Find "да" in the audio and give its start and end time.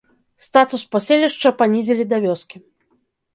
2.15-2.21